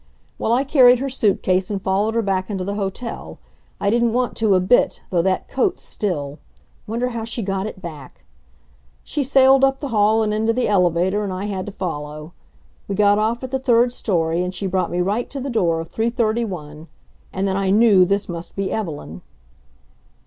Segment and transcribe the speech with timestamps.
[0.39, 3.37] Well, I carried her suit case and followed her back into the hotel.
[3.79, 6.39] I didn't want to a bit, though that coat still
[6.87, 8.23] wonder how she got it back!
[9.03, 12.33] She sailed up the hall and into the elevator, and I had to follow.
[12.87, 15.79] We got of at the third story, and she brought me right to the door
[15.79, 16.87] of 331.
[17.31, 19.21] And then I knew this must be Evelyn.